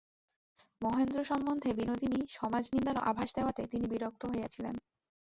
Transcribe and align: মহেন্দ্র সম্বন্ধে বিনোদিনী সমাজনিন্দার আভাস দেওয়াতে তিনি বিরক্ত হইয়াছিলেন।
মহেন্দ্র 0.81 1.19
সম্বন্ধে 1.23 1.69
বিনোদিনী 1.73 2.19
সমাজনিন্দার 2.29 2.97
আভাস 3.09 3.29
দেওয়াতে 3.35 3.61
তিনি 3.67 3.85
বিরক্ত 3.87 4.21
হইয়াছিলেন। 4.25 4.75